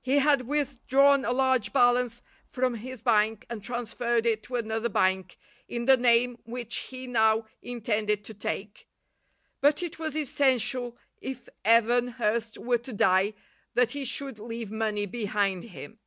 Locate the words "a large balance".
1.24-2.22